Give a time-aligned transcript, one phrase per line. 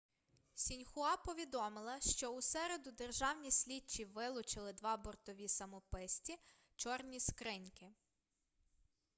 [0.55, 6.37] сіньхуа повідомила що у середу державні слідчі вилучили два бортові самописці
[6.75, 7.93] чорні скриньки